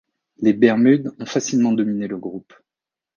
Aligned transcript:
Les 0.39 0.53
Bermudes 0.53 1.13
ont 1.19 1.27
facilement 1.27 1.73
dominé 1.73 2.07
le 2.07 2.17
groupe. 2.17 2.53